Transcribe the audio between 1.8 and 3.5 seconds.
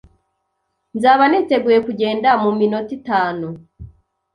kugenda mu minota itanu.